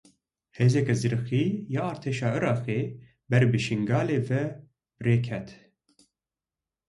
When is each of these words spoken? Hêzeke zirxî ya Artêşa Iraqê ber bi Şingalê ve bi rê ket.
Hêzeke 0.57 0.93
zirxî 1.01 1.43
ya 1.73 1.81
Artêşa 1.91 2.29
Iraqê 2.37 2.79
ber 3.29 3.43
bi 3.51 3.59
Şingalê 3.65 4.19
ve 4.29 4.43
bi 4.53 5.03
rê 5.05 5.17
ket. 5.25 5.47